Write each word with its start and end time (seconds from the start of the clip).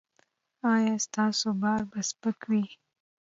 ایا 0.73 0.95
ستاسو 1.05 1.49
بار 1.61 1.81
به 1.91 1.99
سپک 2.09 2.39
وي؟ 2.49 2.63